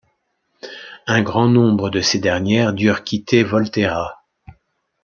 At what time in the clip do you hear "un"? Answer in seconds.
1.05-1.21